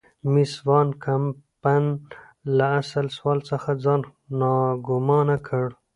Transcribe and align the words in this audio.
مېس 0.31 0.53
وان 0.67 0.87
کمپن 1.03 1.83
له 2.57 2.65
اصل 2.79 3.05
سوال 3.17 3.39
څخه 3.49 3.69
ځان 3.83 3.99
ناګومانه 4.39 5.37
کړ. 5.47 5.67